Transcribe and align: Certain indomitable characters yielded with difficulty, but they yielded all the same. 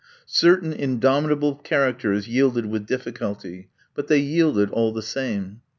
Certain 0.25 0.73
indomitable 0.73 1.53
characters 1.53 2.27
yielded 2.27 2.65
with 2.65 2.87
difficulty, 2.87 3.69
but 3.93 4.07
they 4.07 4.17
yielded 4.17 4.71
all 4.71 4.91
the 4.91 5.03
same. 5.03 5.61